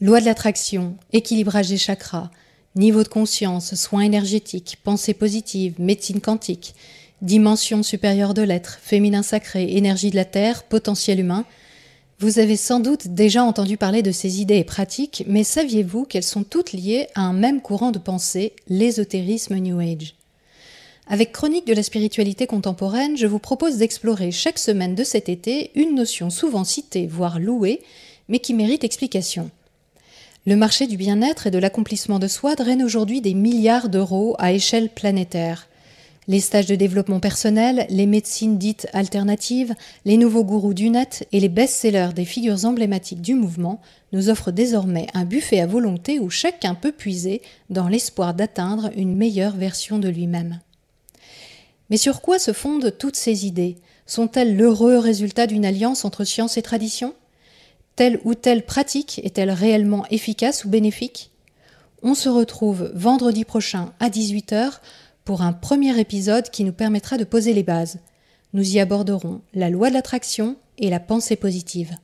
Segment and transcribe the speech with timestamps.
[0.00, 2.30] Loi de l'attraction, équilibrage des chakras,
[2.76, 6.76] niveau de conscience, soins énergétiques, pensée positive, médecine quantique,
[7.20, 11.44] dimension supérieure de l'être, féminin sacré, énergie de la Terre, potentiel humain.
[12.20, 16.22] Vous avez sans doute déjà entendu parler de ces idées et pratiques, mais saviez-vous qu'elles
[16.22, 20.14] sont toutes liées à un même courant de pensée, l'ésotérisme New Age?
[21.08, 25.72] Avec Chronique de la spiritualité contemporaine, je vous propose d'explorer chaque semaine de cet été
[25.74, 27.80] une notion souvent citée, voire louée,
[28.28, 29.50] mais qui mérite explication.
[30.46, 34.52] Le marché du bien-être et de l'accomplissement de soi draine aujourd'hui des milliards d'euros à
[34.52, 35.68] échelle planétaire.
[36.26, 39.74] Les stages de développement personnel, les médecines dites alternatives,
[40.04, 43.80] les nouveaux gourous du net et les best-sellers des figures emblématiques du mouvement
[44.12, 49.16] nous offrent désormais un buffet à volonté où chacun peut puiser dans l'espoir d'atteindre une
[49.16, 50.60] meilleure version de lui-même.
[51.90, 53.76] Mais sur quoi se fondent toutes ces idées?
[54.06, 57.14] Sont-elles l'heureux résultat d'une alliance entre science et tradition?
[57.98, 61.32] Telle ou telle pratique est-elle réellement efficace ou bénéfique?
[62.00, 64.78] On se retrouve vendredi prochain à 18h
[65.24, 67.98] pour un premier épisode qui nous permettra de poser les bases.
[68.52, 71.96] Nous y aborderons la loi de l'attraction et la pensée positive.